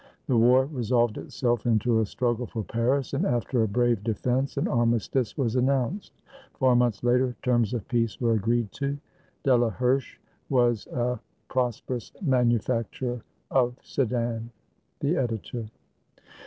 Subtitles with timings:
[0.25, 4.67] The war resolved itself into a struggle for Paris, and after a brave defense an
[4.67, 6.11] armistice was announced.
[6.55, 8.97] Four months later, terms of peace were agreed to.
[9.43, 10.17] "Delaherche"
[10.59, 11.19] was a
[11.49, 14.49] prosperous manufacturer of Sedan.
[15.01, 15.67] The Editor.